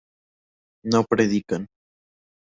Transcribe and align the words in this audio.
no 0.91 1.03
predican 1.05 1.67